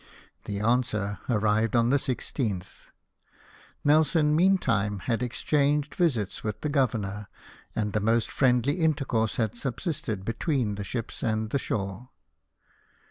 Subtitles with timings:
[0.45, 2.89] The answer arrived on the 16th.
[3.83, 7.27] Nelson, mean time, had exchanged visits with the Governor,
[7.75, 12.09] and the most friendly intercourse had subsisted between the ships and the shore.